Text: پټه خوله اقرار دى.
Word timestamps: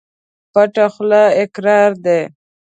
پټه 0.53 0.85
خوله 0.93 1.23
اقرار 1.41 1.91
دى. 2.05 2.21